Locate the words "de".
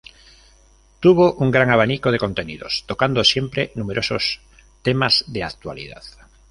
2.11-2.17, 5.27-5.43